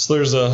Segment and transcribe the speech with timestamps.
[0.00, 0.46] So there's a,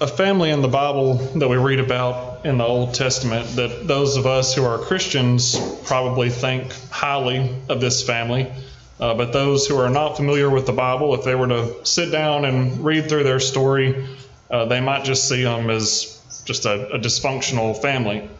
[0.00, 4.16] a family in the Bible that we read about in the Old Testament that those
[4.16, 8.50] of us who are Christians probably think highly of this family.
[8.98, 12.10] Uh, but those who are not familiar with the Bible, if they were to sit
[12.10, 14.06] down and read through their story,
[14.50, 18.30] uh, they might just see them as just a, a dysfunctional family.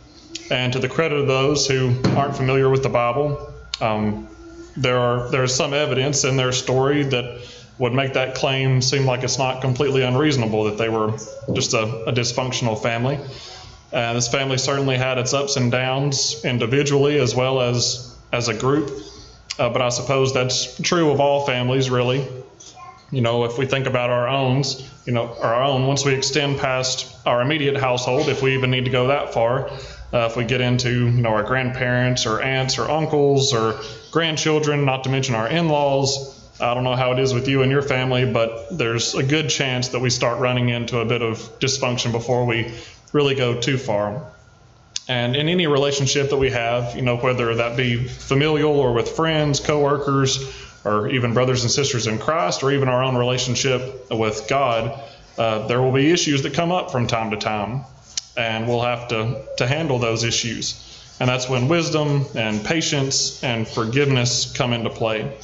[0.50, 3.52] And to the credit of those who aren't familiar with the Bible,
[3.82, 4.27] um,
[4.75, 7.43] there are there's some evidence in their story that
[7.79, 11.12] would make that claim seem like it's not completely unreasonable that they were
[11.52, 13.18] just a, a dysfunctional family.
[13.93, 18.54] Uh, this family certainly had its ups and downs individually as well as as a
[18.54, 18.90] group,
[19.58, 22.26] uh, but I suppose that's true of all families, really.
[23.12, 24.64] You know, if we think about our own,
[25.04, 28.85] you know, our own, once we extend past our immediate household, if we even need
[28.86, 29.68] to go that far,
[30.13, 33.80] uh, if we get into, you know, our grandparents or aunts or uncles or
[34.11, 37.70] grandchildren, not to mention our in-laws, I don't know how it is with you and
[37.70, 41.38] your family, but there's a good chance that we start running into a bit of
[41.60, 42.72] dysfunction before we
[43.12, 44.22] really go too far.
[45.08, 49.10] And in any relationship that we have, you know, whether that be familial or with
[49.10, 50.38] friends, coworkers,
[50.84, 54.98] or even brothers and sisters in Christ, or even our own relationship with God,
[55.36, 57.84] uh, there will be issues that come up from time to time,
[58.36, 60.82] and we'll have to, to handle those issues.
[61.20, 65.36] And that's when wisdom and patience and forgiveness come into play.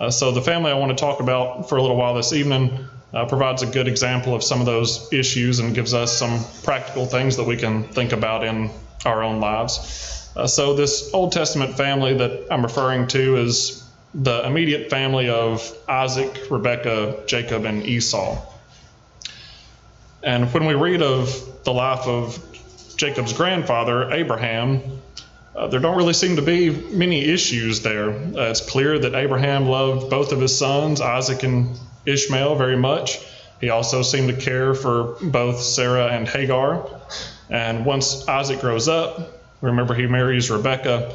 [0.00, 2.88] Uh, so, the family I want to talk about for a little while this evening
[3.12, 7.04] uh, provides a good example of some of those issues and gives us some practical
[7.04, 8.70] things that we can think about in
[9.04, 10.30] our own lives.
[10.34, 15.70] Uh, so, this Old Testament family that I'm referring to is the immediate family of
[15.86, 18.40] Isaac, Rebekah, Jacob, and Esau.
[20.22, 22.42] And when we read of the life of
[22.96, 24.80] Jacob's grandfather, Abraham,
[25.54, 28.10] uh, there don't really seem to be many issues there.
[28.10, 31.76] Uh, it's clear that Abraham loved both of his sons, Isaac and
[32.06, 33.18] Ishmael, very much.
[33.60, 36.88] He also seemed to care for both Sarah and Hagar.
[37.50, 41.14] And once Isaac grows up, remember he marries Rebekah.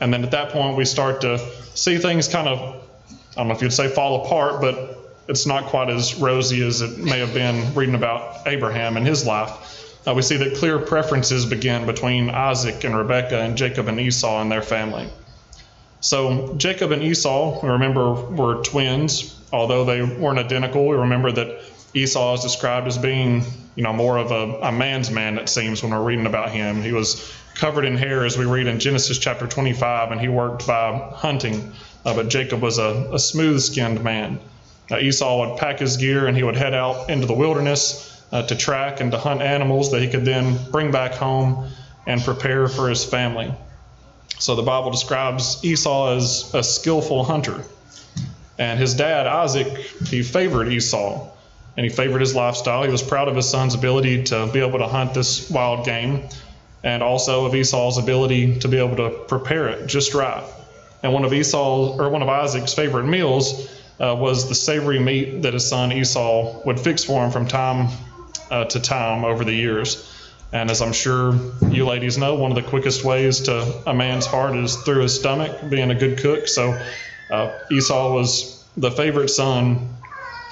[0.00, 1.38] And then at that point, we start to
[1.74, 5.64] see things kind of, I don't know if you'd say fall apart, but it's not
[5.64, 10.14] quite as rosy as it may have been reading about Abraham and his life uh,
[10.14, 14.50] we see that clear preferences begin between Isaac and Rebekah and Jacob and Esau and
[14.52, 15.08] their family.
[16.00, 19.40] So, Jacob and Esau, we remember, were twins.
[19.52, 21.62] Although they weren't identical, we remember that
[21.94, 23.44] Esau is described as being,
[23.76, 26.82] you know, more of a, a man's man, it seems, when we're reading about him.
[26.82, 30.66] He was covered in hair, as we read in Genesis chapter 25, and he worked
[30.66, 31.72] by hunting.
[32.04, 34.38] Uh, but Jacob was a, a smooth skinned man.
[34.90, 38.42] Uh, Esau would pack his gear and he would head out into the wilderness uh,
[38.42, 41.70] to track and to hunt animals that he could then bring back home
[42.04, 43.54] and prepare for his family.
[44.40, 47.64] So the Bible describes Esau as a skillful hunter.
[48.58, 49.68] And his dad, Isaac,
[50.08, 51.28] he favored Esau
[51.76, 52.82] and he favored his lifestyle.
[52.82, 56.28] He was proud of his son's ability to be able to hunt this wild game
[56.82, 60.44] and also of Esau's ability to be able to prepare it just right.
[61.04, 63.70] And one of Esau or one of Isaac's favorite meals
[64.00, 67.88] uh, was the savory meat that his son Esau would fix for him from time
[68.50, 70.10] uh, to time over the years.
[70.52, 71.34] And as I'm sure
[71.70, 75.14] you ladies know, one of the quickest ways to a man's heart is through his
[75.18, 76.46] stomach, being a good cook.
[76.46, 76.80] So
[77.30, 79.96] uh, Esau was the favorite son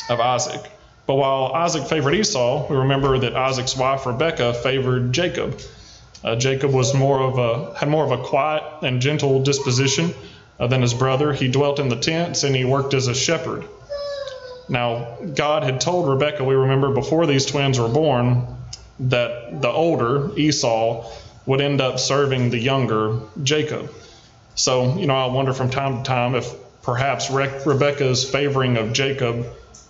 [0.08, 0.60] of Isaac.
[1.06, 5.60] But while Isaac favored Esau, we remember that Isaac's wife Rebekah favored Jacob.
[6.24, 10.14] Uh, Jacob was more of a had more of a quiet and gentle disposition
[10.60, 11.32] uh, than his brother.
[11.32, 13.64] He dwelt in the tents and he worked as a shepherd.
[14.72, 18.46] Now, God had told Rebekah, we remember before these twins were born,
[19.00, 21.12] that the older, Esau,
[21.44, 23.92] would end up serving the younger, Jacob.
[24.54, 26.50] So, you know, I wonder from time to time if
[26.82, 29.44] perhaps Re- Rebekah's favoring of Jacob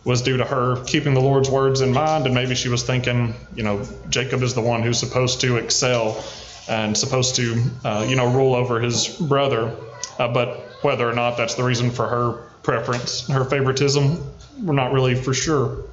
[0.04, 3.34] was due to her keeping the Lord's words in mind, and maybe she was thinking,
[3.54, 6.20] you know, Jacob is the one who's supposed to excel
[6.68, 9.76] and supposed to, uh, you know, rule over his brother.
[10.18, 12.32] Uh, but whether or not that's the reason for her
[12.64, 14.20] preference, her favoritism,
[14.60, 15.84] we're not really for sure.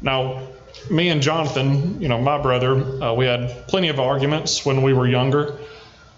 [0.00, 0.42] Now,
[0.90, 4.92] me and Jonathan, you know, my brother, uh, we had plenty of arguments when we
[4.92, 5.58] were younger.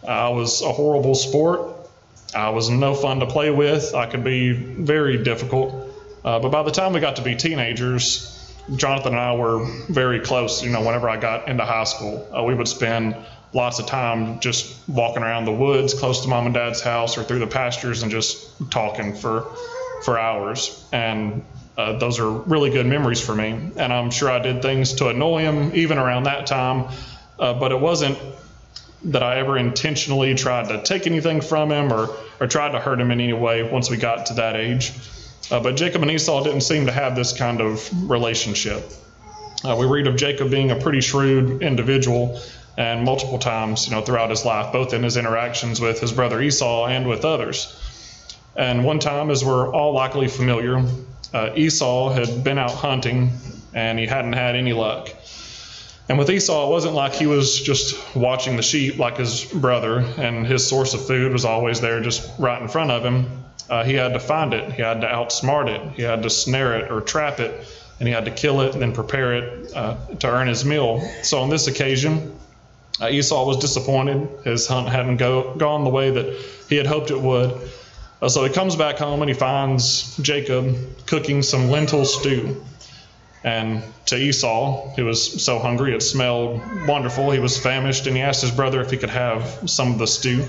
[0.07, 1.77] I was a horrible sport.
[2.35, 3.95] I was no fun to play with.
[3.95, 5.75] I could be very difficult.
[6.25, 10.21] Uh, but by the time we got to be teenagers, Jonathan and I were very
[10.21, 10.63] close.
[10.63, 13.17] You know, whenever I got into high school, uh, we would spend
[13.53, 17.25] lots of time just walking around the woods close to mom and dad's house or
[17.25, 19.47] through the pastures and just talking for
[20.01, 20.87] for hours.
[20.93, 21.45] And
[21.77, 23.51] uh, those are really good memories for me.
[23.77, 26.93] And I'm sure I did things to annoy him even around that time,
[27.39, 28.19] uh, but it wasn't
[29.05, 33.01] that I ever intentionally tried to take anything from him or, or tried to hurt
[33.01, 34.93] him in any way once we got to that age.
[35.51, 38.93] Uh, but Jacob and Esau didn't seem to have this kind of relationship.
[39.65, 42.41] Uh, we read of Jacob being a pretty shrewd individual
[42.77, 46.41] and multiple times, you know, throughout his life, both in his interactions with his brother
[46.41, 47.80] Esau and with others.
[48.57, 50.85] And one time, as we're all likely familiar,
[51.33, 53.31] uh, Esau had been out hunting
[53.73, 55.09] and he hadn't had any luck.
[56.09, 60.01] And with Esau, it wasn't like he was just watching the sheep like his brother,
[60.19, 63.45] and his source of food was always there just right in front of him.
[63.69, 66.81] Uh, he had to find it, he had to outsmart it, he had to snare
[66.81, 67.65] it or trap it,
[68.01, 71.01] and he had to kill it and then prepare it uh, to earn his meal.
[71.23, 72.37] So on this occasion,
[73.01, 74.29] uh, Esau was disappointed.
[74.43, 77.71] His hunt hadn't go, gone the way that he had hoped it would.
[78.23, 80.77] Uh, so he comes back home and he finds Jacob
[81.07, 82.63] cooking some lentil stew.
[83.43, 87.31] And to Esau, who was so hungry, it smelled wonderful.
[87.31, 90.07] He was famished, and he asked his brother if he could have some of the
[90.07, 90.45] stew.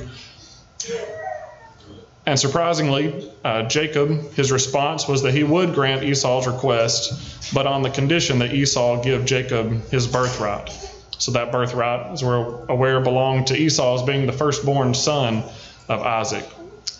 [2.25, 7.81] And surprisingly, uh, Jacob, his response was that he would grant Esau's request, but on
[7.81, 10.69] the condition that Esau give Jacob his birthright.
[11.17, 15.43] So that birthright, as we're aware, belonged to Esau as being the firstborn son
[15.87, 16.45] of Isaac,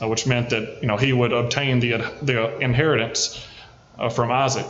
[0.02, 3.46] uh, which meant that you know he would obtain the, the inheritance
[4.00, 4.68] uh, from Isaac.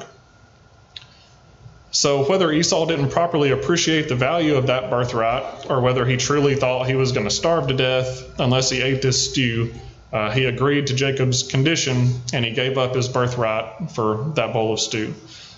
[1.94, 6.56] So, whether Esau didn't properly appreciate the value of that birthright, or whether he truly
[6.56, 9.74] thought he was going to starve to death unless he ate this stew,
[10.14, 14.74] uh, he agreed to Jacob's condition and he gave up his birthright for that bowl
[14.74, 15.14] of stew.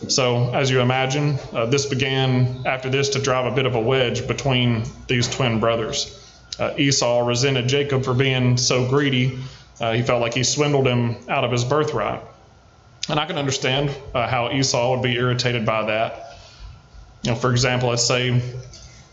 [0.08, 3.82] So, as you imagine, uh, this began after this to drive a bit of a
[3.82, 6.20] wedge between these twin brothers.
[6.60, 9.40] Uh, Esau resented Jacob for being so greedy.
[9.80, 12.22] Uh, he felt like he swindled him out of his birthright.
[13.10, 16.38] And I can understand uh, how Esau would be irritated by that.
[17.24, 18.42] You know, for example, let's say,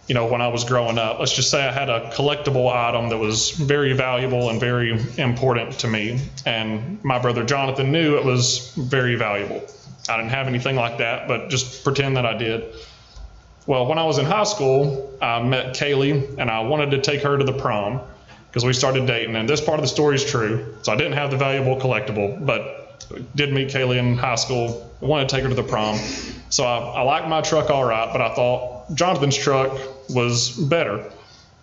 [0.06, 3.08] you know, when I was growing up, let's just say I had a collectible item
[3.10, 8.24] that was very valuable and very important to me, and my brother Jonathan knew it
[8.24, 9.62] was very valuable.
[10.08, 12.74] I didn't have anything like that, but just pretend that I did.
[13.66, 17.22] Well, when I was in high school, I met Kaylee, and I wanted to take
[17.22, 18.00] her to the prom
[18.50, 19.36] because we started dating.
[19.36, 20.74] And this part of the story is true.
[20.82, 23.06] So I didn't have the valuable collectible, but
[23.36, 24.90] did meet Kaylee in high school.
[25.00, 25.96] Wanted to take her to the prom.
[26.50, 31.10] So I, I liked my truck all right, but I thought Jonathan's truck was better.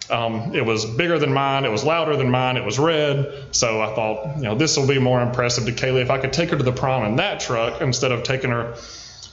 [0.10, 1.66] Um, it was bigger than mine.
[1.66, 2.56] It was louder than mine.
[2.56, 3.48] It was red.
[3.52, 6.32] So I thought, you know, this will be more impressive to Kaylee if I could
[6.32, 8.76] take her to the prom in that truck instead of taking her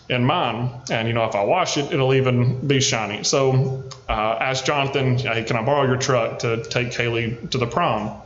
[0.08, 0.70] in mine.
[0.90, 3.24] And, you know, if I wash it, it'll even be shiny.
[3.24, 7.66] So uh, asked Jonathan, hey, can I borrow your truck to take Kaylee to the
[7.66, 8.20] prom?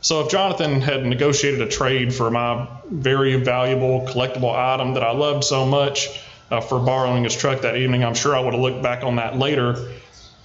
[0.00, 5.12] So if Jonathan had negotiated a trade for my very valuable collectible item that I
[5.12, 8.62] loved so much uh, for borrowing his truck that evening, I'm sure I would have
[8.62, 9.92] looked back on that later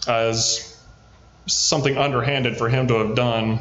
[0.08, 0.82] as
[1.46, 3.60] something underhanded for him to have done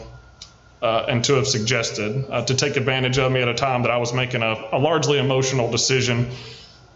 [0.82, 3.90] uh, and to have suggested uh, to take advantage of me at a time that
[3.90, 6.30] I was making a, a largely emotional decision.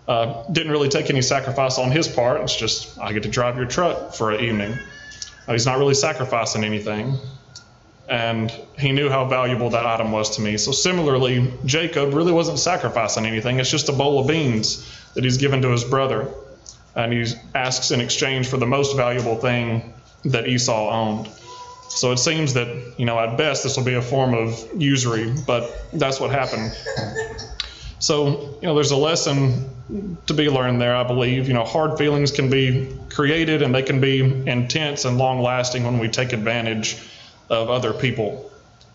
[0.09, 2.41] Uh, didn't really take any sacrifice on his part.
[2.41, 4.77] It's just I get to drive your truck for an evening.
[5.47, 7.19] Uh, he's not really sacrificing anything
[8.09, 10.59] and he knew how valuable that item was to me.
[10.59, 13.59] So, similarly, Jacob really wasn't sacrificing anything.
[13.59, 16.29] It's just a bowl of beans that he's given to his brother.
[16.95, 19.95] And he asks in exchange for the most valuable thing
[20.27, 21.29] that Esau owned.
[21.89, 25.33] So it seems that, you know, at best this will be a form of usury,
[25.47, 26.73] but that's what happened.
[27.99, 29.71] So, you know, there's a lesson
[30.27, 31.49] to be learned there, I believe.
[31.49, 35.85] You know, hard feelings can be created and they can be intense and long lasting
[35.85, 36.97] when we take advantage
[37.51, 38.51] of other people.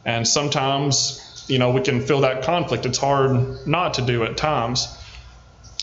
[0.06, 2.86] And sometimes, you know, we can feel that conflict.
[2.86, 4.88] It's hard not to do at times.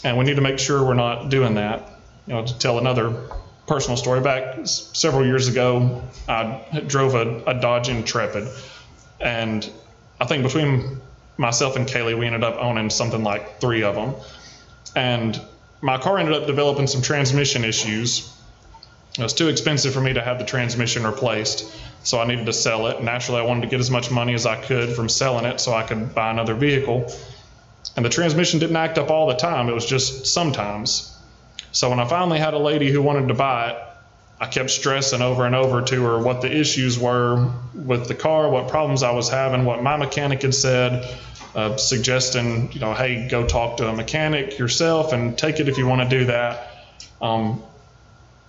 [0.02, 1.88] And we need to make sure we're not doing that.
[2.26, 3.28] You know, to tell another
[3.66, 8.49] personal story, back several years ago, I drove a, a Dodge Intrepid.
[9.21, 9.68] And
[10.21, 11.00] I think between
[11.37, 14.14] myself and Kaylee, we ended up owning something like three of them.
[14.97, 15.41] And
[15.81, 18.33] my car ended up developing some transmission issues.
[19.19, 21.73] It was too expensive for me to have the transmission replaced.
[22.03, 23.03] So I needed to sell it.
[23.03, 25.73] Naturally, I wanted to get as much money as I could from selling it so
[25.73, 27.12] I could buy another vehicle.
[27.97, 31.17] And the transmission didn't act up all the time, it was just sometimes.
[31.73, 33.79] So when I finally had a lady who wanted to buy it,
[34.41, 38.49] I kept stressing over and over to her what the issues were with the car,
[38.50, 41.05] what problems I was having, what my mechanic had said,
[41.54, 45.78] uh, suggesting, you know, hey, go talk to a mechanic yourself and take it if
[45.78, 46.70] you want to do that.
[47.20, 47.62] Um,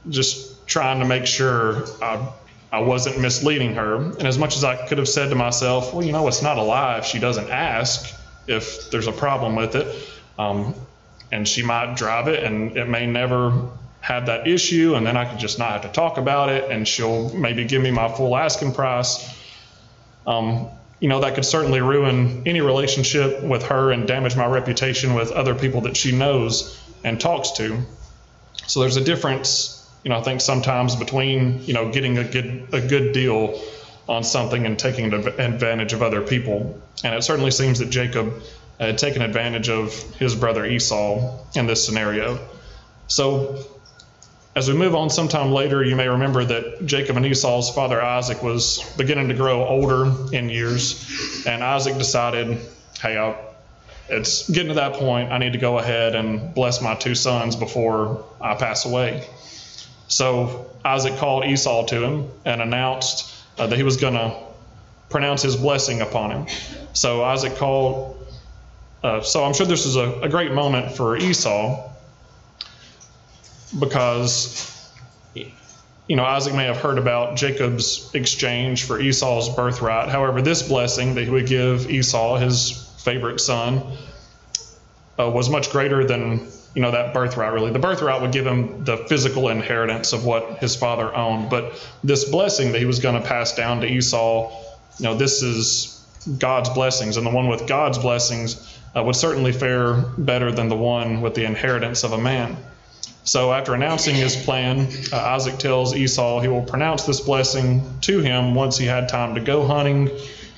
[0.10, 2.28] just trying to make sure I
[2.76, 3.96] I wasn't misleading her.
[3.96, 6.58] And as much as I could have said to myself, well, you know, it's not
[6.58, 8.14] a lie if she doesn't ask
[8.48, 9.96] if there's a problem with it.
[10.38, 10.76] Um,
[11.32, 13.70] and she might drive it and it may never
[14.02, 14.96] have that issue.
[14.96, 16.70] And then I could just not have to talk about it.
[16.70, 19.34] And she'll maybe give me my full asking price.
[20.28, 20.68] Um,
[21.00, 25.32] you know, that could certainly ruin any relationship with her and damage my reputation with
[25.32, 27.80] other people that she knows and talks to.
[28.68, 32.68] So there's a difference, you know, I think sometimes between, you know, getting a good
[32.74, 33.62] a good deal
[34.08, 36.80] on something and taking advantage of other people.
[37.04, 38.42] And it certainly seems that Jacob
[38.80, 42.40] had taken advantage of his brother Esau in this scenario.
[43.08, 43.66] So
[44.56, 48.42] as we move on sometime later, you may remember that Jacob and Esau's father Isaac
[48.42, 52.60] was beginning to grow older in years, and Isaac decided,
[53.02, 53.36] hey, I,
[54.08, 55.34] it's getting to that point.
[55.34, 59.28] I need to go ahead and bless my two sons before I pass away.
[60.08, 64.38] So Isaac called Esau to him and announced uh, that he was going to
[65.10, 66.48] pronounce his blessing upon him.
[66.94, 68.14] So Isaac called.
[69.04, 71.92] Uh, so I'm sure this is a, a great moment for Esau
[73.80, 74.72] because
[76.08, 80.10] you know, Isaac may have heard about Jacob's exchange for Esau's birthright.
[80.10, 83.82] However, this blessing that he would give Esau, his favorite son,
[85.18, 87.54] uh, was much greater than you know that birthright.
[87.54, 91.74] Really, the birthright would give him the physical inheritance of what his father owned, but
[92.04, 94.52] this blessing that he was going to pass down to Esau,
[95.00, 96.06] you know, this is
[96.38, 100.76] God's blessings, and the one with God's blessings uh, would certainly fare better than the
[100.76, 102.58] one with the inheritance of a man.
[103.26, 108.20] So, after announcing his plan, uh, Isaac tells Esau he will pronounce this blessing to
[108.20, 110.12] him once he had time to go hunting,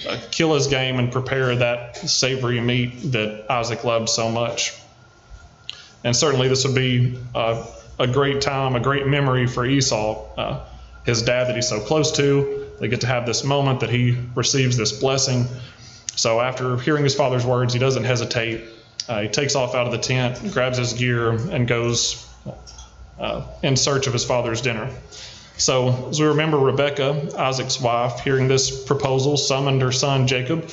[0.08, 4.74] uh, kill his game, and prepare that savory meat that Isaac loved so much.
[6.04, 7.66] And certainly, this would be uh,
[8.00, 10.66] a great time, a great memory for Esau, uh,
[11.06, 12.68] his dad that he's so close to.
[12.82, 15.46] They get to have this moment that he receives this blessing.
[16.18, 18.66] So, after hearing his father's words, he doesn't hesitate.
[19.08, 22.27] Uh, he takes off out of the tent, grabs his gear, and goes
[23.20, 24.90] uh, in search of his father's dinner.
[25.58, 30.70] So, as we remember, Rebekah, Isaac's wife, hearing this proposal, summoned her son Jacob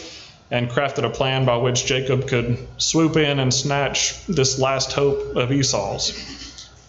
[0.50, 5.36] and crafted a plan by which Jacob could swoop in and snatch this last hope
[5.36, 6.12] of Esau's.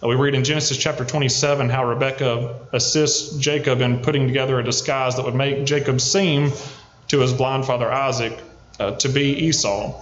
[0.03, 4.63] Uh, we read in Genesis chapter 27 how Rebekah assists Jacob in putting together a
[4.63, 6.51] disguise that would make Jacob seem
[7.07, 8.37] to his blind father Isaac
[8.79, 9.99] uh, to be Esau.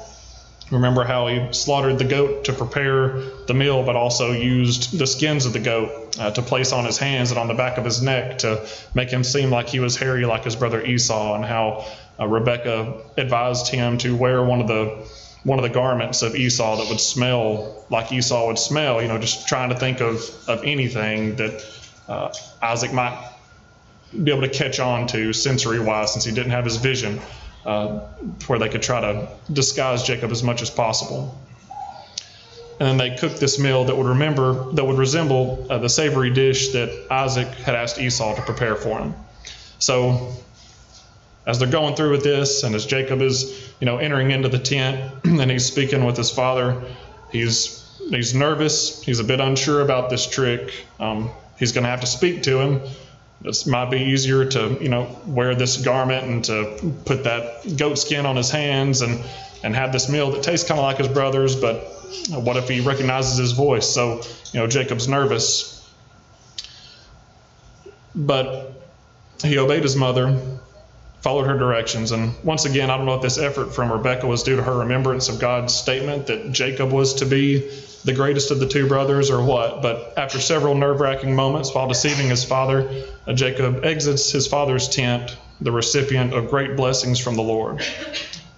[0.73, 5.45] Remember how he slaughtered the goat to prepare the meal, but also used the skins
[5.45, 8.01] of the goat uh, to place on his hands and on the back of his
[8.01, 11.85] neck to make him seem like he was hairy like his brother Esau, and how
[12.19, 15.07] uh, Rebekah advised him to wear one of the
[15.43, 18.99] one of the garments of Esau that would smell like Esau would smell.
[18.99, 21.63] You know, just trying to think of of anything that
[22.07, 23.31] uh, Isaac might
[24.11, 27.21] be able to catch on to sensory wise, since he didn't have his vision
[27.65, 27.99] uh,
[28.47, 31.37] where they could try to disguise Jacob as much as possible.
[32.79, 36.31] And then they cooked this meal that would remember that would resemble uh, the savory
[36.31, 39.13] dish that Isaac had asked Esau to prepare for him.
[39.79, 40.33] So
[41.45, 44.59] as they're going through with this, and as Jacob is, you know, entering into the
[44.59, 46.81] tent, and he's speaking with his father,
[47.31, 47.79] he's
[48.09, 49.01] he's nervous.
[49.03, 50.73] He's a bit unsure about this trick.
[50.99, 52.81] Um, he's going to have to speak to him
[53.43, 57.95] it might be easier to, you know, wear this garment and to put that goat
[57.95, 59.23] skin on his hands and,
[59.63, 61.89] and have this meal that tastes kind of like his brother's, but
[62.29, 63.89] what if he recognizes his voice?
[63.89, 64.21] So,
[64.51, 65.71] you know, Jacob's nervous.
[68.15, 68.71] But
[69.43, 70.39] he obeyed his mother,
[71.23, 72.11] followed her directions.
[72.11, 74.79] And once again, I don't know if this effort from Rebekah was due to her
[74.79, 77.71] remembrance of God's statement that Jacob was to be
[78.03, 81.87] the greatest of the two brothers or what, but after several nerve wracking moments while
[81.87, 87.35] deceiving his father, uh, Jacob exits his father's tent, the recipient of great blessings from
[87.35, 87.81] the Lord.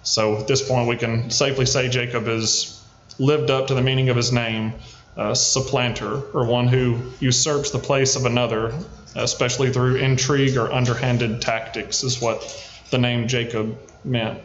[0.02, 2.82] So at this point, we can safely say Jacob has
[3.20, 4.72] lived up to the meaning of his name,
[5.16, 8.74] a supplanter, or one who usurps the place of another,
[9.14, 12.42] especially through intrigue or underhanded tactics, is what
[12.90, 14.40] the name Jacob meant.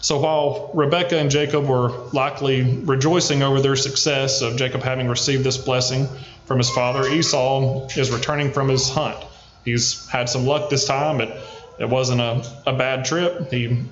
[0.00, 5.42] So while Rebekah and Jacob were likely rejoicing over their success of Jacob having received
[5.42, 6.06] this blessing
[6.44, 9.16] from his father, Esau is returning from his hunt.
[9.64, 11.20] He's had some luck this time.
[11.20, 11.36] It,
[11.80, 13.50] it wasn't a, a bad trip.
[13.50, 13.82] He,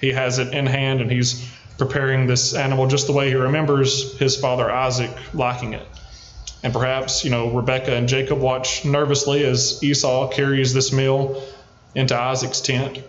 [0.00, 4.18] he has it in hand and he's preparing this animal just the way he remembers
[4.18, 5.86] his father Isaac liking it.
[6.62, 11.42] And perhaps, you know, Rebekah and Jacob watch nervously as Esau carries this meal
[11.94, 13.02] into Isaac's tent.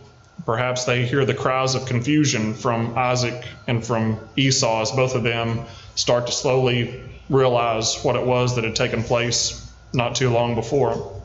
[0.45, 5.23] Perhaps they hear the cries of confusion from Isaac and from Esau as both of
[5.23, 5.61] them
[5.95, 11.21] start to slowly realize what it was that had taken place not too long before.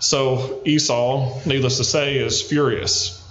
[0.00, 3.23] So Esau, needless to say, is furious.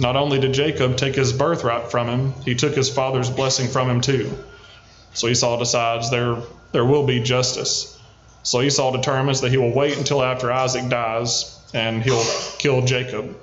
[0.00, 3.88] Not only did Jacob take his birthright from him, he took his father's blessing from
[3.88, 4.32] him too.
[5.12, 6.36] So Esau decides there,
[6.72, 7.98] there will be justice.
[8.42, 12.24] So Esau determines that he will wait until after Isaac dies and he'll
[12.58, 13.36] kill Jacob.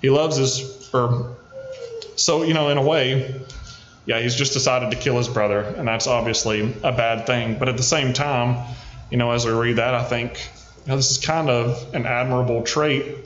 [0.00, 1.36] he loves his, or
[2.16, 3.40] so, you know, in a way,
[4.04, 7.58] yeah, he's just decided to kill his brother, and that's obviously a bad thing.
[7.58, 8.74] But at the same time,
[9.10, 10.50] you know, as we read that, I think
[10.84, 13.16] you know, this is kind of an admirable trait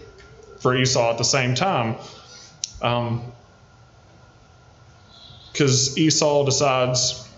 [0.61, 1.97] for Esau at the same time.
[5.53, 7.29] Because um, Esau decides,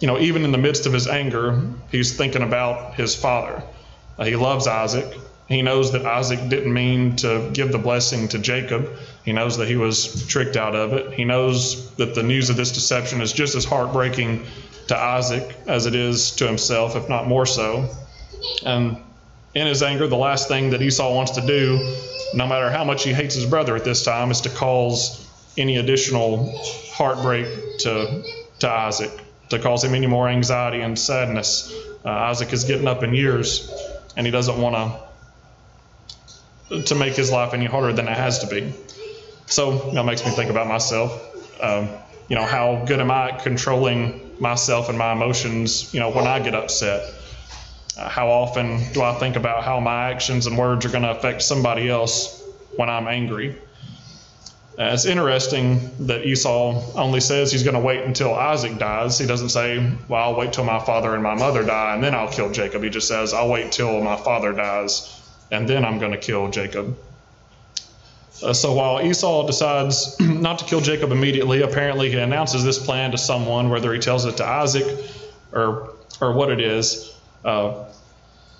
[0.00, 3.62] you know, even in the midst of his anger, he's thinking about his father.
[4.18, 5.18] Uh, he loves Isaac.
[5.48, 8.90] He knows that Isaac didn't mean to give the blessing to Jacob.
[9.24, 11.12] He knows that he was tricked out of it.
[11.12, 14.44] He knows that the news of this deception is just as heartbreaking
[14.88, 17.88] to Isaac as it is to himself, if not more so.
[18.64, 18.96] And
[19.56, 21.78] in his anger, the last thing that Esau wants to do,
[22.34, 25.78] no matter how much he hates his brother at this time, is to cause any
[25.78, 26.54] additional
[26.92, 28.22] heartbreak to,
[28.58, 29.10] to Isaac,
[29.48, 31.74] to cause him any more anxiety and sadness.
[32.04, 33.72] Uh, Isaac is getting up in years,
[34.14, 35.06] and he doesn't want to
[36.84, 38.74] to make his life any harder than it has to be.
[39.46, 41.12] So that makes me think about myself.
[41.62, 41.88] Um,
[42.28, 45.94] you know, how good am I at controlling myself and my emotions?
[45.94, 47.08] You know, when I get upset,
[47.96, 51.42] how often do I think about how my actions and words are going to affect
[51.42, 52.42] somebody else
[52.76, 53.56] when I'm angry?
[54.78, 59.18] Uh, it's interesting that Esau only says he's going to wait until Isaac dies.
[59.18, 62.14] He doesn't say, Well, I'll wait till my father and my mother die and then
[62.14, 62.82] I'll kill Jacob.
[62.82, 65.18] He just says, I'll wait till my father dies
[65.50, 66.98] and then I'm going to kill Jacob.
[68.42, 73.12] Uh, so while Esau decides not to kill Jacob immediately, apparently he announces this plan
[73.12, 74.86] to someone, whether he tells it to Isaac
[75.52, 77.15] or or what it is.
[77.46, 77.84] Uh,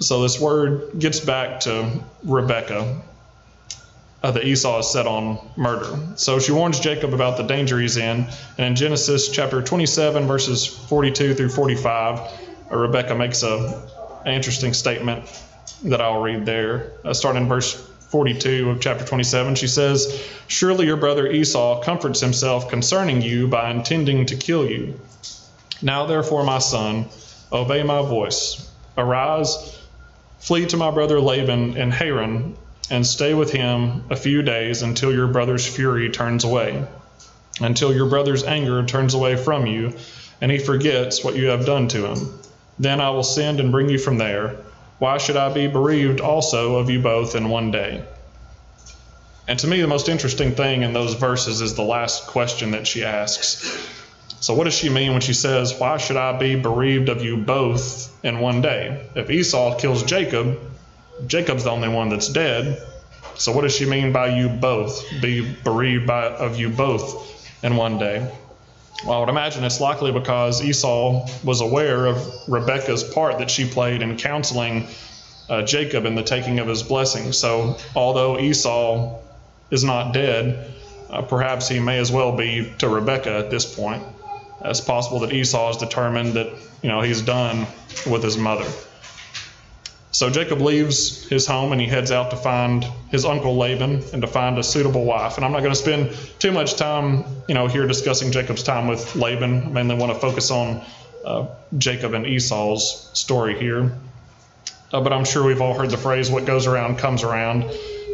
[0.01, 3.03] so this word gets back to Rebekah.
[4.23, 5.99] uh, that Esau is set on murder.
[6.17, 8.27] So she warns Jacob about the danger he's in,
[8.59, 12.19] and in Genesis chapter 27, verses 42 through 45,
[12.73, 13.83] uh, Rebekah makes a
[14.25, 15.25] an interesting statement
[15.85, 16.93] that I'll read there.
[17.05, 17.75] Uh, starting in verse
[18.11, 23.71] 42 of chapter 27, she says, Surely your brother Esau comforts himself concerning you by
[23.71, 24.99] intending to kill you.
[25.83, 27.07] Now, therefore, my son,
[27.53, 28.66] obey my voice.
[28.97, 29.79] Arise,
[30.39, 32.57] flee to my brother Laban in Haran,
[32.91, 36.87] and stay with him a few days until your brother's fury turns away,
[37.61, 39.95] until your brother's anger turns away from you,
[40.41, 42.39] and he forgets what you have done to him.
[42.79, 44.57] Then I will send and bring you from there
[44.99, 48.03] why should I be bereaved also of you both in one day?
[49.47, 52.87] And to me, the most interesting thing in those verses is the last question that
[52.87, 53.79] she asks.
[54.41, 57.39] So, what does she mean when she says, Why should I be bereaved of you
[57.39, 59.09] both in one day?
[59.15, 60.59] If Esau kills Jacob,
[61.27, 62.83] Jacob's the only one that's dead.
[63.37, 65.03] So, what does she mean by you both?
[65.23, 68.31] Be bereaved by, of you both in one day?
[69.05, 73.69] Well, I would imagine it's likely because Esau was aware of Rebekah's part that she
[73.69, 74.87] played in counseling
[75.49, 77.33] uh, Jacob in the taking of his blessing.
[77.33, 79.19] So, although Esau
[79.71, 80.73] is not dead,
[81.11, 84.03] uh, perhaps he may as well be to Rebekah at this point.
[84.65, 86.49] It's possible that Esau is determined that
[86.83, 87.67] you know he's done
[88.11, 88.69] with his mother.
[90.17, 94.23] So Jacob leaves his home and he heads out to find his uncle Laban and
[94.23, 95.37] to find a suitable wife.
[95.37, 98.87] And I'm not going to spend too much time, you know, here discussing Jacob's time
[98.87, 99.65] with Laban.
[99.65, 100.83] I mainly want to focus on
[101.23, 103.95] uh, Jacob and Esau's story here.
[104.91, 107.65] Uh, but I'm sure we've all heard the phrase, what goes around comes around,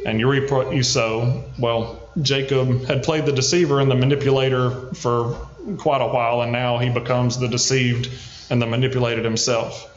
[0.04, 1.44] and you reap what you sow.
[1.56, 6.78] Well, Jacob had played the deceiver and the manipulator for quite a while, and now
[6.78, 8.10] he becomes the deceived
[8.50, 9.88] and the manipulated himself.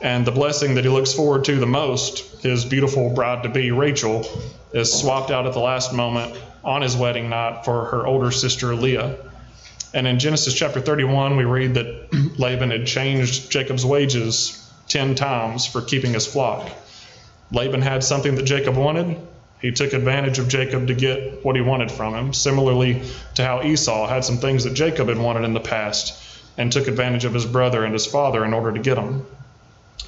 [0.00, 3.70] And the blessing that he looks forward to the most, his beautiful bride to be,
[3.70, 4.26] Rachel,
[4.72, 8.74] is swapped out at the last moment on his wedding night for her older sister,
[8.74, 9.16] Leah.
[9.94, 15.66] And in Genesis chapter 31, we read that Laban had changed Jacob's wages 10 times
[15.66, 16.68] for keeping his flock.
[17.52, 19.16] Laban had something that Jacob wanted.
[19.64, 23.00] He took advantage of Jacob to get what he wanted from him, similarly
[23.36, 26.22] to how Esau had some things that Jacob had wanted in the past
[26.58, 29.24] and took advantage of his brother and his father in order to get them.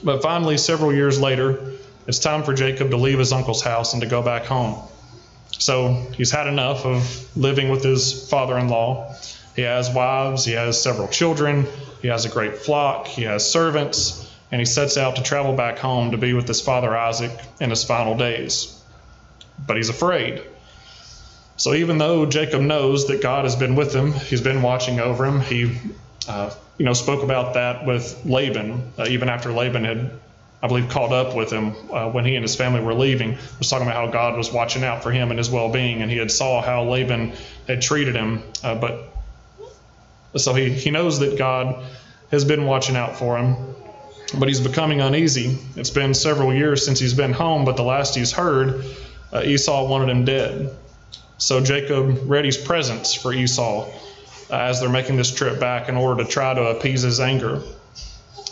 [0.04, 1.72] But finally, several years later,
[2.06, 4.76] it's time for Jacob to leave his uncle's house and to go back home.
[5.52, 9.14] So he's had enough of living with his father in law.
[9.54, 11.66] He has wives, he has several children,
[12.02, 15.78] he has a great flock, he has servants, and he sets out to travel back
[15.78, 18.75] home to be with his father Isaac in his final days.
[19.64, 20.42] But he's afraid.
[21.56, 25.24] So even though Jacob knows that God has been with him, he's been watching over
[25.24, 25.78] him, he
[26.28, 30.10] uh, you know, spoke about that with Laban, uh, even after Laban had,
[30.62, 33.38] I believe, caught up with him uh, when he and his family were leaving.
[33.58, 36.18] Was talking about how God was watching out for him and his well-being, and he
[36.18, 37.32] had saw how Laban
[37.66, 38.42] had treated him.
[38.62, 39.08] Uh, but
[40.36, 41.82] so he he knows that God
[42.30, 43.56] has been watching out for him,
[44.38, 45.58] but he's becoming uneasy.
[45.76, 48.84] It's been several years since he's been home, but the last he's heard,
[49.32, 50.74] uh, Esau wanted him dead.
[51.38, 53.88] So Jacob readies presents for Esau
[54.50, 57.62] uh, as they're making this trip back in order to try to appease his anger.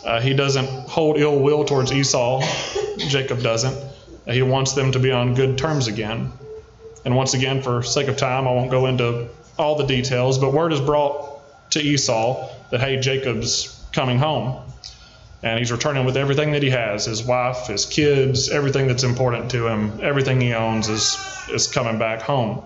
[0.05, 2.43] Uh, he doesn't hold ill will towards Esau,
[2.99, 3.75] Jacob doesn't.
[4.27, 6.31] Uh, he wants them to be on good terms again.
[7.05, 10.53] And once again, for sake of time, I won't go into all the details, but
[10.53, 14.63] word is brought to Esau that, hey, Jacob's coming home.
[15.45, 19.51] And he's returning with everything that he has his wife, his kids, everything that's important
[19.51, 22.65] to him, everything he owns is, is coming back home.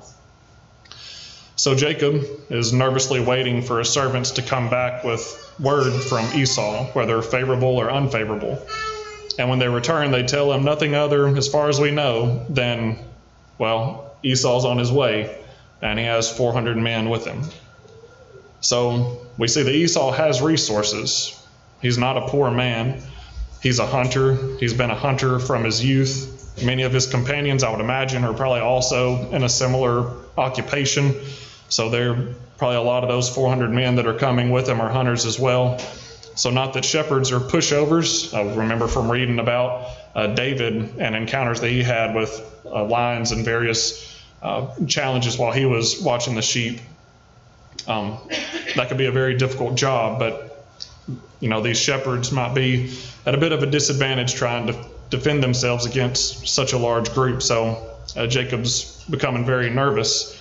[1.56, 6.84] So Jacob is nervously waiting for his servants to come back with word from Esau,
[6.92, 8.64] whether favorable or unfavorable.
[9.40, 12.96] And when they return, they tell him nothing other, as far as we know, than,
[13.58, 15.44] well, Esau's on his way,
[15.82, 17.42] and he has 400 men with him.
[18.60, 21.37] So we see that Esau has resources.
[21.80, 23.00] He's not a poor man.
[23.62, 24.34] He's a hunter.
[24.58, 26.34] He's been a hunter from his youth.
[26.64, 31.14] Many of his companions, I would imagine, are probably also in a similar occupation.
[31.68, 34.90] So they're probably a lot of those 400 men that are coming with him are
[34.90, 35.78] hunters as well.
[36.34, 38.32] So not that shepherds are pushovers.
[38.32, 43.32] I remember from reading about uh, David and encounters that he had with uh, lions
[43.32, 46.80] and various uh, challenges while he was watching the sheep.
[47.86, 48.18] Um,
[48.76, 50.47] that could be a very difficult job, but
[51.40, 55.42] you know these shepherds might be at a bit of a disadvantage trying to defend
[55.42, 57.42] themselves against such a large group.
[57.42, 60.38] So uh, Jacob's becoming very nervous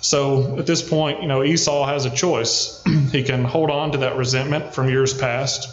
[0.00, 2.82] so at this point, you know, Esau has a choice.
[3.12, 5.68] he can hold on to that resentment from years past.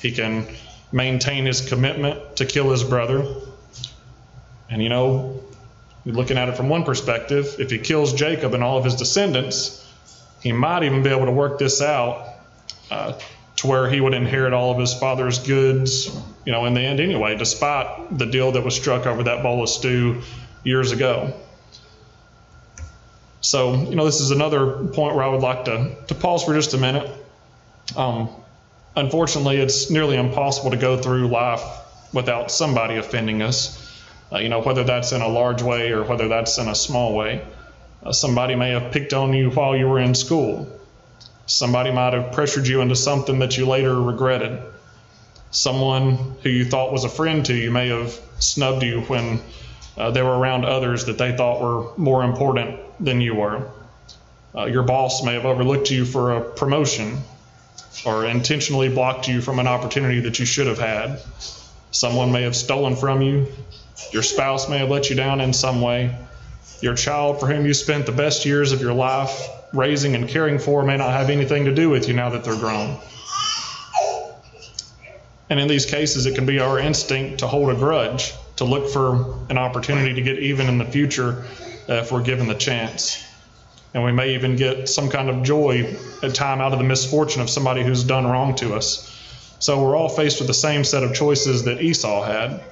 [0.00, 0.46] He can
[0.92, 3.24] maintain his commitment to kill his brother.
[4.68, 5.40] And you know,
[6.04, 9.86] looking at it from one perspective, if he kills Jacob and all of his descendants,
[10.42, 12.26] he might even be able to work this out
[12.90, 13.18] uh,
[13.56, 16.06] to where he would inherit all of his father's goods,
[16.46, 19.62] you know, in the end anyway, despite the deal that was struck over that bowl
[19.62, 20.22] of stew
[20.64, 21.34] years ago.
[23.42, 26.54] So, you know, this is another point where I would like to, to pause for
[26.54, 27.10] just a minute.
[27.96, 28.28] Um,
[28.96, 31.62] unfortunately, it's nearly impossible to go through life
[32.12, 36.28] without somebody offending us, uh, you know, whether that's in a large way or whether
[36.28, 37.44] that's in a small way.
[38.02, 40.79] Uh, somebody may have picked on you while you were in school.
[41.50, 44.62] Somebody might have pressured you into something that you later regretted.
[45.50, 49.40] Someone who you thought was a friend to you may have snubbed you when
[49.98, 53.68] uh, they were around others that they thought were more important than you were.
[54.54, 57.18] Uh, your boss may have overlooked you for a promotion
[58.06, 61.20] or intentionally blocked you from an opportunity that you should have had.
[61.90, 63.48] Someone may have stolen from you.
[64.12, 66.16] Your spouse may have let you down in some way.
[66.80, 70.58] Your child, for whom you spent the best years of your life raising and caring
[70.58, 72.98] for, may not have anything to do with you now that they're grown.
[75.48, 78.88] And in these cases, it can be our instinct to hold a grudge, to look
[78.88, 81.44] for an opportunity to get even in the future
[81.88, 83.24] uh, if we're given the chance.
[83.92, 87.42] And we may even get some kind of joy at time out of the misfortune
[87.42, 89.08] of somebody who's done wrong to us.
[89.58, 92.62] So we're all faced with the same set of choices that Esau had.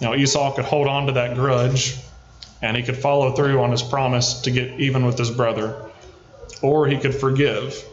[0.00, 1.96] You know, Esau could hold on to that grudge
[2.62, 5.87] and he could follow through on his promise to get even with his brother,
[6.62, 7.84] or he could forgive.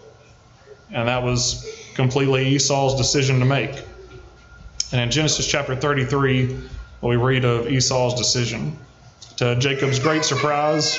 [0.92, 3.72] And that was completely Esau's decision to make.
[4.92, 6.58] And in Genesis chapter 33,
[7.02, 8.78] we read of Esau's decision.
[9.38, 10.98] To Jacob's great surprise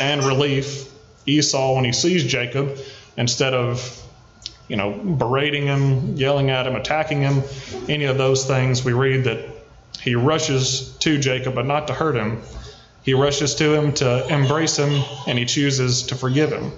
[0.00, 0.90] and relief,
[1.26, 2.78] Esau, when he sees Jacob,
[3.16, 4.04] instead of
[4.68, 7.42] you know, berating him, yelling at him, attacking him,
[7.88, 9.48] any of those things, we read that
[10.00, 12.42] he rushes to Jacob, but not to hurt him.
[13.08, 16.72] He rushes to him to embrace him, and he chooses to forgive him.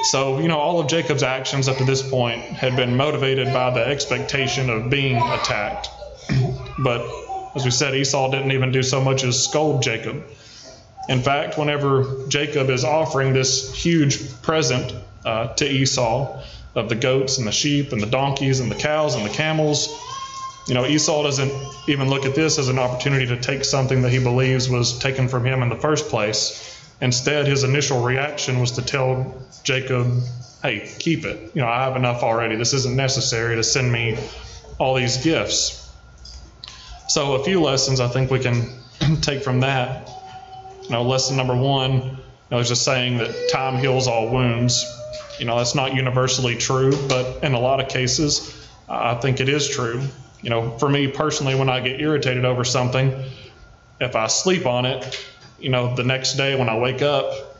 [0.00, 3.68] So, you know, all of Jacob's actions up to this point had been motivated by
[3.68, 5.90] the expectation of being attacked.
[6.78, 7.02] But
[7.54, 10.24] as we said, Esau didn't even do so much as scold Jacob.
[11.06, 14.94] In fact, whenever Jacob is offering this huge present
[15.26, 16.42] uh, to Esau
[16.74, 20.02] of the goats and the sheep and the donkeys and the cows and the camels,
[20.66, 21.52] you know, Esau doesn't
[21.88, 25.28] even look at this as an opportunity to take something that he believes was taken
[25.28, 26.72] from him in the first place.
[27.00, 30.10] Instead, his initial reaction was to tell Jacob,
[30.62, 31.52] hey, keep it.
[31.54, 32.56] You know, I have enough already.
[32.56, 34.18] This isn't necessary to send me
[34.78, 35.88] all these gifts.
[37.08, 38.68] So, a few lessons I think we can
[39.20, 40.10] take from that.
[40.82, 42.16] You know, lesson number one, you
[42.50, 44.84] know, is just saying that time heals all wounds.
[45.38, 49.48] You know, that's not universally true, but in a lot of cases, I think it
[49.48, 50.02] is true.
[50.46, 53.12] You know, for me personally, when I get irritated over something,
[54.00, 55.26] if I sleep on it,
[55.58, 57.58] you know, the next day when I wake up,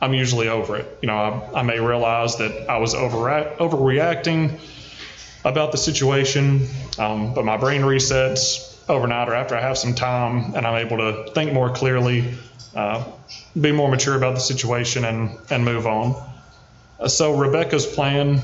[0.00, 0.98] I'm usually over it.
[1.02, 4.60] You know, I, I may realize that I was overreact, overreacting
[5.44, 10.54] about the situation, um, but my brain resets overnight or after I have some time
[10.54, 12.34] and I'm able to think more clearly
[12.76, 13.04] uh,
[13.60, 16.14] be more mature about the situation and, and move on.
[17.00, 18.42] Uh, so Rebekah's plan,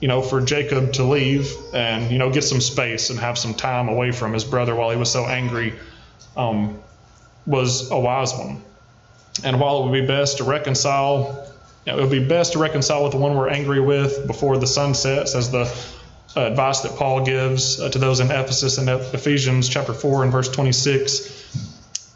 [0.00, 3.54] you know, for Jacob to leave and, you know, get some space and have some
[3.54, 5.74] time away from his brother while he was so angry
[6.36, 6.78] um,
[7.46, 8.62] was a wise one.
[9.44, 11.52] And while it would be best to reconcile,
[11.84, 14.58] you know, it would be best to reconcile with the one we're angry with before
[14.58, 15.72] the sun sets, as the
[16.36, 20.32] uh, advice that Paul gives uh, to those in Ephesus and Ephesians chapter 4 and
[20.32, 21.34] verse 26.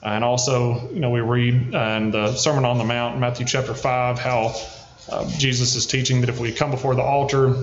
[0.02, 4.18] And also, you know, we read in the Sermon on the Mount, Matthew chapter 5,
[4.18, 4.54] how
[5.08, 7.54] uh, Jesus is teaching that if we come before the altar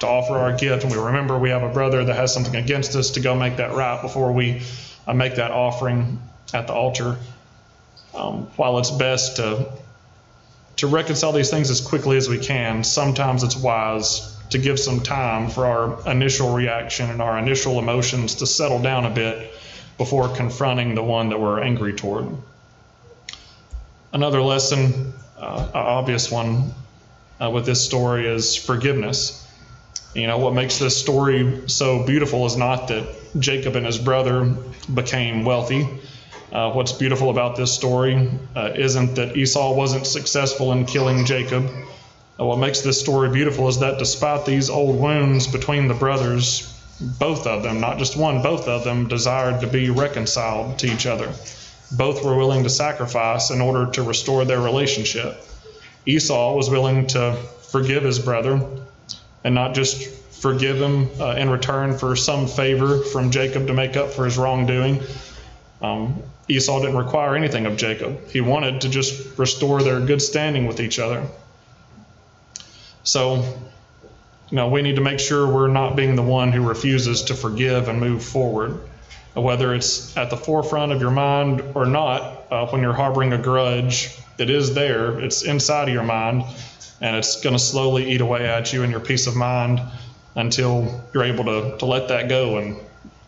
[0.00, 2.94] to offer our gift and we remember we have a brother that has something against
[2.94, 4.62] us, to go make that right before we
[5.06, 6.20] uh, make that offering
[6.54, 7.16] at the altar.
[8.14, 9.70] Um, while it's best to
[10.76, 15.00] to reconcile these things as quickly as we can, sometimes it's wise to give some
[15.00, 19.52] time for our initial reaction and our initial emotions to settle down a bit
[19.98, 22.28] before confronting the one that we're angry toward.
[24.12, 26.72] Another lesson, uh, obvious one
[27.40, 29.46] uh, with this story, is forgiveness.
[30.14, 33.06] You know, what makes this story so beautiful is not that
[33.38, 34.56] Jacob and his brother
[34.92, 35.88] became wealthy.
[36.50, 41.68] Uh, what's beautiful about this story uh, isn't that Esau wasn't successful in killing Jacob.
[42.40, 46.74] Uh, what makes this story beautiful is that despite these old wounds between the brothers,
[47.00, 51.06] both of them, not just one, both of them desired to be reconciled to each
[51.06, 51.32] other.
[51.90, 55.42] Both were willing to sacrifice in order to restore their relationship.
[56.06, 57.36] Esau was willing to
[57.70, 58.60] forgive his brother
[59.44, 60.08] and not just
[60.40, 64.38] forgive him uh, in return for some favor from Jacob to make up for his
[64.38, 65.00] wrongdoing.
[65.80, 68.28] Um, Esau didn't require anything of Jacob.
[68.28, 71.26] He wanted to just restore their good standing with each other.
[73.02, 73.44] So
[74.50, 77.34] you know, we need to make sure we're not being the one who refuses to
[77.34, 78.80] forgive and move forward.
[79.40, 83.38] Whether it's at the forefront of your mind or not, uh, when you're harboring a
[83.38, 86.44] grudge, it is there, it's inside of your mind,
[87.00, 89.80] and it's going to slowly eat away at you and your peace of mind
[90.34, 92.76] until you're able to, to let that go and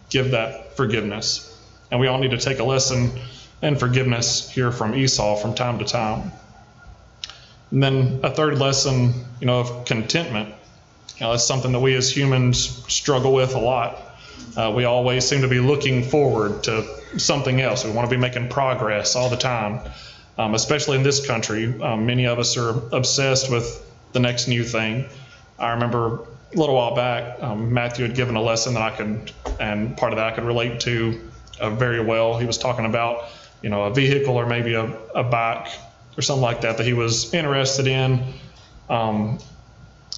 [0.09, 1.47] give that forgiveness.
[1.91, 3.11] And we all need to take a lesson
[3.63, 6.33] in forgiveness here from Esau from time to time.
[7.71, 10.55] And then a third lesson, you know, of contentment.
[11.17, 14.01] You know, that's something that we as humans struggle with a lot.
[14.57, 16.85] Uh, we always seem to be looking forward to
[17.17, 17.85] something else.
[17.85, 19.81] We want to be making progress all the time,
[20.39, 21.81] um, especially in this country.
[21.81, 25.07] Um, many of us are obsessed with the next new thing.
[25.59, 26.21] I remember
[26.53, 30.13] a little while back, um, Matthew had given a lesson that I could, and part
[30.13, 31.21] of that I could relate to
[31.61, 32.39] uh, very well.
[32.39, 33.25] He was talking about,
[33.63, 35.69] you know, a vehicle or maybe a, a bike
[36.19, 38.25] or something like that that he was interested in.
[38.89, 39.39] Um,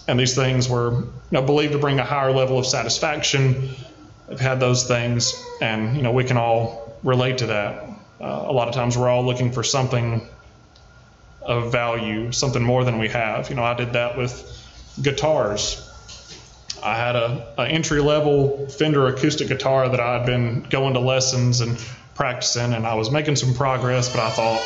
[0.08, 3.70] and these things were you know, believed to bring a higher level of satisfaction.
[4.32, 7.84] I've had those things, and you know we can all relate to that.
[8.18, 10.26] Uh, a lot of times we're all looking for something
[11.42, 13.50] of value, something more than we have.
[13.50, 14.32] You know, I did that with
[15.02, 15.86] guitars.
[16.82, 21.00] I had a, a entry level Fender acoustic guitar that I had been going to
[21.00, 21.76] lessons and
[22.14, 24.62] practicing, and I was making some progress, but I thought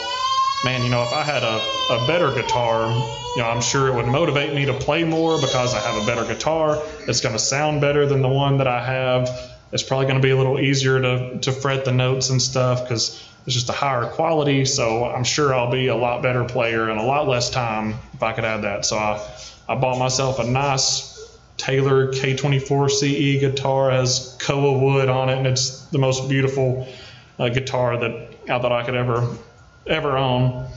[0.65, 1.61] man, you know, if I had a,
[1.93, 2.89] a better guitar,
[3.37, 6.07] you know, I'm sure it would motivate me to play more because I have a
[6.07, 6.83] better guitar.
[7.07, 9.56] It's going to sound better than the one that I have.
[9.73, 12.83] It's probably going to be a little easier to, to fret the notes and stuff
[12.83, 14.65] because it's just a higher quality.
[14.65, 18.23] So I'm sure I'll be a lot better player in a lot less time if
[18.23, 18.85] I could have that.
[18.85, 19.27] So I,
[19.69, 21.17] I bought myself a nice
[21.57, 26.87] Taylor K24 CE guitar, has koa wood on it, and it's the most beautiful
[27.39, 29.37] uh, guitar that I thought I could ever
[29.87, 30.69] ever own.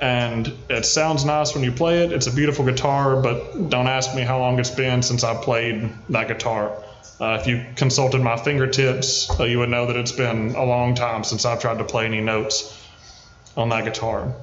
[0.00, 2.12] And it sounds nice when you play it.
[2.12, 5.90] It's a beautiful guitar, but don't ask me how long it's been since I played
[6.10, 6.72] that guitar.
[7.20, 10.94] Uh, if you consulted my fingertips, uh, you would know that it's been a long
[10.94, 12.86] time since I've tried to play any notes
[13.56, 14.34] on that guitar.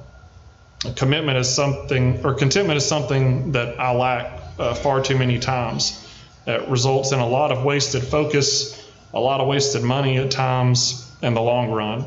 [0.96, 6.00] Commitment is something, or contentment is something that I lack uh, far too many times.
[6.46, 11.10] It results in a lot of wasted focus, a lot of wasted money at times
[11.22, 12.04] in the long run.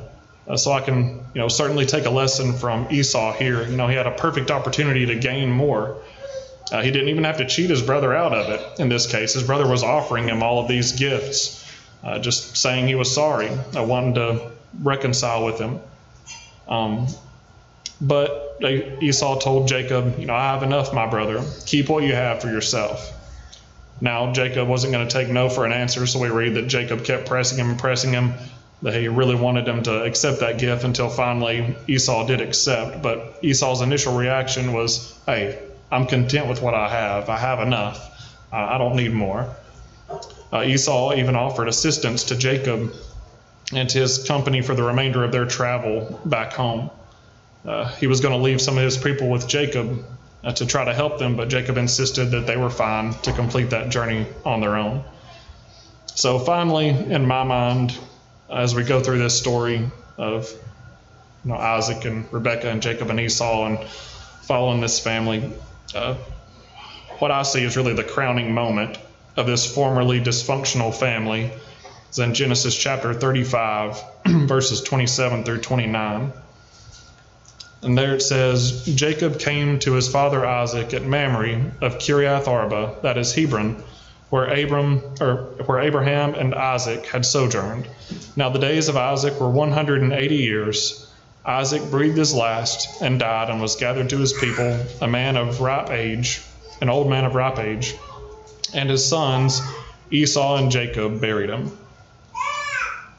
[0.47, 3.67] Uh, so I can, you know, certainly take a lesson from Esau here.
[3.67, 5.97] You know, he had a perfect opportunity to gain more.
[6.71, 9.33] Uh, he didn't even have to cheat his brother out of it in this case.
[9.33, 11.65] His brother was offering him all of these gifts,
[12.03, 14.51] uh, just saying he was sorry, uh, wanting to
[14.81, 15.79] reconcile with him.
[16.67, 17.07] Um,
[18.01, 21.43] but Esau told Jacob, You know, I have enough, my brother.
[21.65, 23.13] Keep what you have for yourself.
[23.99, 27.03] Now, Jacob wasn't going to take no for an answer, so we read that Jacob
[27.03, 28.33] kept pressing him and pressing him
[28.83, 33.01] that he really wanted him to accept that gift until finally Esau did accept.
[33.01, 35.57] But Esau's initial reaction was, hey,
[35.91, 37.29] I'm content with what I have.
[37.29, 38.35] I have enough.
[38.51, 39.53] I don't need more.
[40.51, 42.93] Uh, Esau even offered assistance to Jacob
[43.73, 46.89] and his company for the remainder of their travel back home.
[47.65, 50.05] Uh, he was going to leave some of his people with Jacob
[50.43, 53.71] uh, to try to help them, but Jacob insisted that they were fine to complete
[53.71, 55.03] that journey on their own.
[56.15, 57.97] So finally, in my mind,
[58.49, 60.49] as we go through this story of
[61.43, 63.79] you know, Isaac and Rebekah and Jacob and Esau and
[64.43, 65.51] following this family,
[65.95, 66.15] uh,
[67.19, 68.97] what I see is really the crowning moment
[69.35, 71.51] of this formerly dysfunctional family.
[72.09, 76.33] is in Genesis chapter 35, verses 27 through 29.
[77.83, 82.95] And there it says, Jacob came to his father Isaac at Mamre of Kiriath Arba,
[83.03, 83.83] that is Hebron,
[84.29, 87.87] where Abram or where Abraham and Isaac had sojourned.
[88.35, 91.06] Now the days of Isaac were 180 years.
[91.47, 95.61] Isaac breathed his last and died and was gathered to his people, a man of
[95.61, 96.41] ripe age,
[96.81, 97.95] an old man of ripe age,
[98.73, 99.61] and his sons
[100.11, 101.71] Esau and Jacob buried him.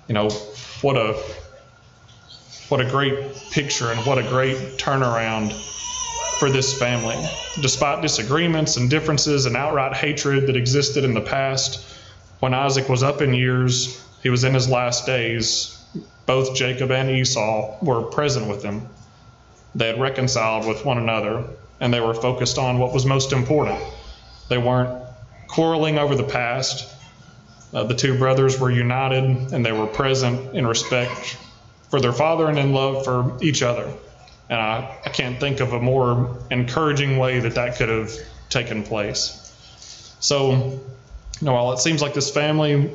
[0.08, 0.28] You know,
[0.82, 1.18] what a
[2.68, 5.52] what a great picture and what a great turnaround
[6.38, 7.16] for this family.
[7.62, 11.82] Despite disagreements and differences and outright hatred that existed in the past,
[12.40, 15.77] when Isaac was up in years, he was in his last days,
[16.28, 18.86] both Jacob and Esau were present with him.
[19.74, 21.42] They had reconciled with one another,
[21.80, 23.82] and they were focused on what was most important.
[24.50, 25.02] They weren't
[25.46, 26.86] quarreling over the past.
[27.72, 31.38] Uh, the two brothers were united, and they were present in respect
[31.88, 33.90] for their father and in love for each other.
[34.50, 38.12] And I, I can't think of a more encouraging way that that could have
[38.50, 39.44] taken place.
[40.20, 40.80] So, you
[41.40, 42.90] know, while it seems like this family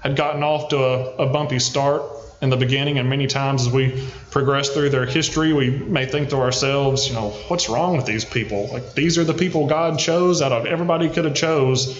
[0.00, 2.02] had gotten off to a, a bumpy start
[2.42, 6.28] in the beginning, and many times as we progress through their history, we may think
[6.30, 8.68] to ourselves, you know, what's wrong with these people?
[8.70, 11.98] Like these are the people God chose out of everybody could have chose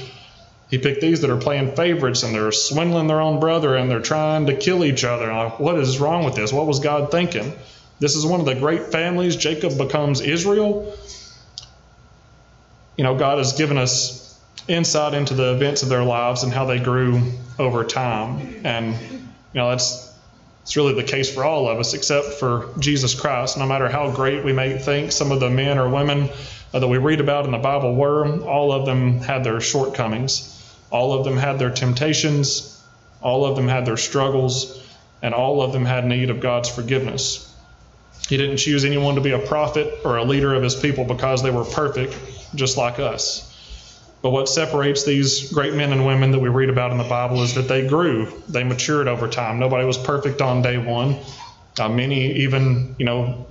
[0.72, 4.00] he picked these that are playing favorites and they're swindling their own brother and they're
[4.00, 5.30] trying to kill each other.
[5.30, 6.50] Like, what is wrong with this?
[6.50, 7.52] What was God thinking?
[7.98, 9.36] This is one of the great families.
[9.36, 10.96] Jacob becomes Israel.
[12.96, 16.64] You know, God has given us insight into the events of their lives and how
[16.64, 17.20] they grew
[17.58, 18.62] over time.
[18.64, 19.20] And, you
[19.52, 20.10] know, that's
[20.62, 23.58] it's really the case for all of us, except for Jesus Christ.
[23.58, 26.30] No matter how great we may think some of the men or women
[26.72, 30.48] uh, that we read about in the Bible were, all of them had their shortcomings.
[30.90, 32.80] All of them had their temptations,
[33.22, 34.86] all of them had their struggles,
[35.22, 37.48] and all of them had need of God's forgiveness.
[38.28, 41.42] He didn't choose anyone to be a prophet or a leader of his people because
[41.42, 42.16] they were perfect,
[42.54, 43.48] just like us.
[44.22, 47.42] But what separates these great men and women that we read about in the Bible
[47.42, 49.58] is that they grew, they matured over time.
[49.58, 51.18] Nobody was perfect on day one.
[51.78, 53.46] Uh, many even, you know,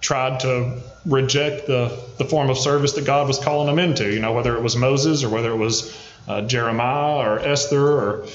[0.00, 4.20] tried to reject the, the form of service that God was calling them into, you
[4.20, 5.96] know, whether it was Moses or whether it was
[6.28, 8.26] uh, Jeremiah or Esther or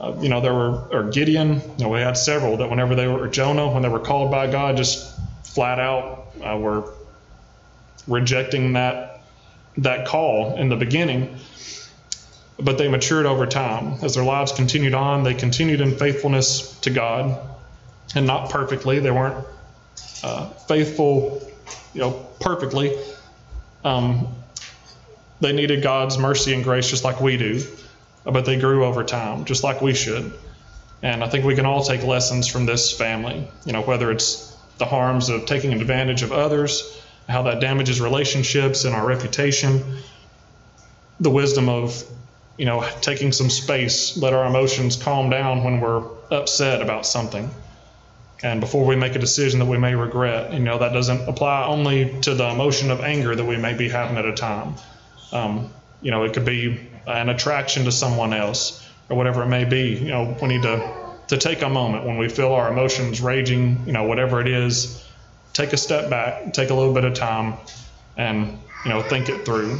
[0.00, 1.60] uh, you know there were or Gideon.
[1.76, 4.50] You know, we had several that whenever they were Jonah when they were called by
[4.50, 6.92] God, just flat out uh, were
[8.06, 9.17] rejecting that
[9.78, 11.36] that call in the beginning.
[12.58, 15.22] But they matured over time as their lives continued on.
[15.22, 17.38] They continued in faithfulness to God,
[18.14, 18.98] and not perfectly.
[18.98, 19.44] They weren't
[20.24, 21.48] uh, faithful,
[21.94, 22.96] you know, perfectly.
[23.84, 24.28] Um,
[25.40, 27.62] they needed God's mercy and grace just like we do,
[28.24, 30.32] but they grew over time, just like we should.
[31.00, 34.56] And I think we can all take lessons from this family, you know, whether it's
[34.78, 39.98] the harms of taking advantage of others, how that damages relationships and our reputation,
[41.20, 42.02] the wisdom of,
[42.56, 47.50] you know, taking some space, let our emotions calm down when we're upset about something.
[48.42, 51.66] And before we make a decision that we may regret, you know, that doesn't apply
[51.66, 54.74] only to the emotion of anger that we may be having at a time
[55.32, 59.64] um, you know, it could be an attraction to someone else or whatever it may
[59.64, 59.94] be.
[59.94, 63.82] You know, we need to to take a moment when we feel our emotions raging.
[63.86, 65.06] You know, whatever it is,
[65.52, 67.54] take a step back, take a little bit of time,
[68.16, 69.78] and you know, think it through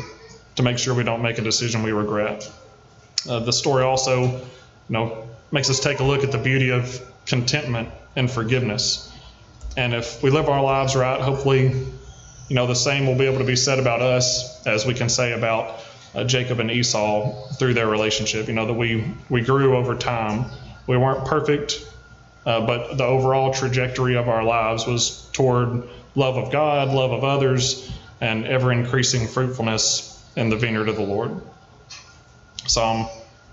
[0.57, 2.50] to make sure we don't make a decision we regret.
[3.28, 4.42] Uh, the story also, you
[4.88, 9.12] know, makes us take a look at the beauty of contentment and forgiveness.
[9.76, 11.86] And if we live our lives right, hopefully
[12.49, 15.09] you know, the same will be able to be said about us as we can
[15.09, 15.80] say about
[16.14, 18.49] uh, Jacob and Esau through their relationship.
[18.49, 20.47] You know, that we, we grew over time.
[20.86, 21.86] We weren't perfect,
[22.49, 25.82] uh, but the overall trajectory of our lives was toward
[26.14, 27.92] love of God, love of others,
[28.22, 31.42] and ever increasing fruitfulness in the vineyard of the Lord.
[32.66, 33.07] So I'm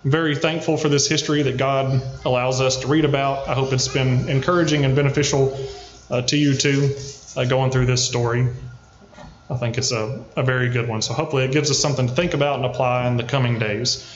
[0.06, 3.50] very thankful for this history that God allows us to read about.
[3.50, 5.60] I hope it's been encouraging and beneficial
[6.10, 6.96] uh, to you too,
[7.36, 8.48] uh, going through this story.
[9.50, 11.02] I think it's a, a very good one.
[11.02, 14.10] So hopefully it gives us something to think about and apply in the coming days.